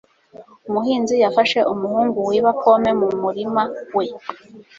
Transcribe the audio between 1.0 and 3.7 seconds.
yafashe umuhungu wiba pome mu murima